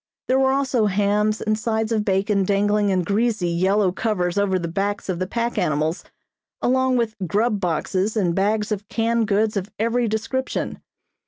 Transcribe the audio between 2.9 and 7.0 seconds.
greasy yellow covers over the backs of the pack animals, along